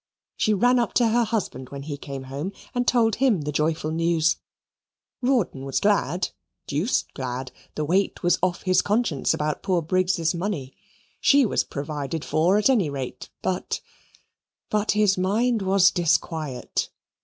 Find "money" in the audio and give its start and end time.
10.33-10.73